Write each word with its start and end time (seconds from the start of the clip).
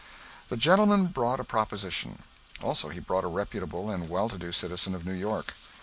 The 0.49 0.57
gentleman 0.57 1.09
brought 1.09 1.39
a 1.39 1.43
proposition; 1.43 2.23
also 2.63 2.89
he 2.89 2.99
brought 2.99 3.23
a 3.23 3.27
reputable 3.27 3.91
and 3.91 4.09
well 4.09 4.29
to 4.29 4.37
do 4.39 4.51
citizen 4.51 4.95
of 4.95 5.05
New 5.05 5.13
York. 5.13 5.53